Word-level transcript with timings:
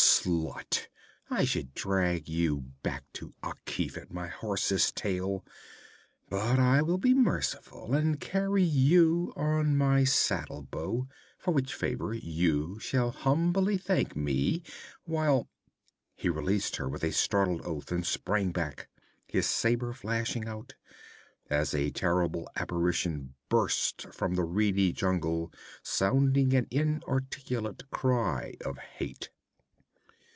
'Slut! 0.03 0.87
I 1.31 1.45
should 1.45 1.73
drag 1.73 2.27
you 2.29 2.61
back 2.83 3.11
to 3.13 3.33
Akif 3.41 3.97
at 3.97 4.13
my 4.13 4.27
horse's 4.27 4.91
tail, 4.91 5.43
but 6.29 6.59
I 6.59 6.83
will 6.83 6.99
be 6.99 7.13
merciful 7.15 7.95
and 7.95 8.19
carry 8.19 8.63
you 8.63 9.33
on 9.35 9.77
my 9.77 10.03
saddle 10.03 10.61
bow, 10.63 11.07
for 11.39 11.51
which 11.53 11.73
favor 11.73 12.13
you 12.13 12.77
shall 12.77 13.09
humbly 13.09 13.77
thank 13.77 14.15
me, 14.15 14.61
while' 15.05 15.49
He 16.15 16.29
released 16.29 16.75
her 16.75 16.87
with 16.87 17.03
a 17.03 17.11
startled 17.11 17.63
oath 17.65 17.91
and 17.91 18.05
sprang 18.05 18.51
back, 18.51 18.89
his 19.25 19.47
saber 19.47 19.91
flashing 19.91 20.47
out, 20.47 20.75
as 21.49 21.73
a 21.73 21.89
terrible 21.89 22.47
apparition 22.55 23.33
burst 23.49 24.03
from 24.13 24.35
the 24.35 24.43
reedy 24.43 24.93
jungle 24.93 25.51
sounding 25.81 26.53
an 26.53 26.67
inarticulate 26.69 27.89
cry 27.89 28.55
of 28.63 28.77
hate. 28.77 29.31